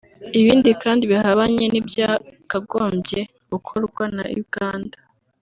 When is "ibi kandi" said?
0.39-1.03